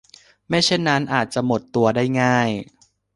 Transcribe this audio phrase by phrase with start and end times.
[0.47, 2.49] ไม่เช่นนั้นอาจจะหมดตัวได้ง่าย